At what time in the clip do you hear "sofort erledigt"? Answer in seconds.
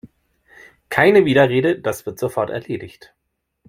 2.17-3.13